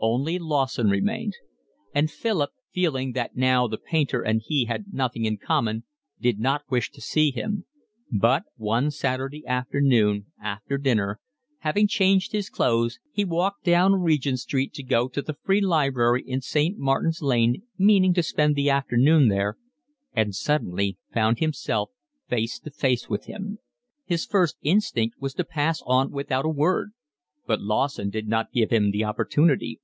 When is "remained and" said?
0.90-2.10